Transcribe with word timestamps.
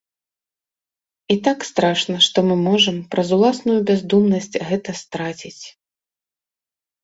І 1.35 1.37
так 1.47 1.59
страшна, 1.71 2.17
што 2.29 2.37
мы 2.49 2.57
можам, 2.69 2.97
праз 3.13 3.27
уласную 3.39 3.77
бяздумнасць, 3.93 4.53
гэта 4.73 4.99
страціць. 5.07 5.65